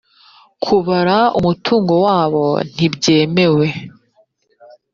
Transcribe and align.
kubara 0.63 1.17
umutungo 1.39 1.93
wabo 2.05 2.45
ntibyemewe 2.73 3.67